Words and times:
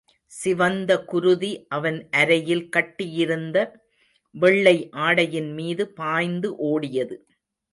சிவந்த 0.31 0.91
குருதி 1.03 1.51
அவன் 1.67 1.99
அரையில் 2.11 2.65
கட்டியிருந்த 2.69 3.57
வெள்ளை 4.35 4.75
ஆடையின் 4.99 5.51
மீது 5.53 5.85
பாய்ந்து 5.91 6.51
ஓடியது. 6.71 7.17